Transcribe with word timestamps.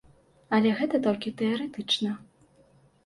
Але 0.57 0.71
гэта 0.79 1.01
толькі 1.07 1.35
тэарэтычна. 1.43 2.17